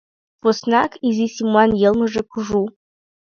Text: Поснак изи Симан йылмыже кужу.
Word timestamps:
Поснак 0.41 0.91
изи 1.07 1.27
Симан 1.35 1.69
йылмыже 1.81 2.21
кужу. 2.31 2.63